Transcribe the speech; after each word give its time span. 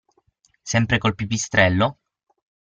Sempre 0.71 0.97
col 0.97 1.13
pipistrello? 1.13 1.99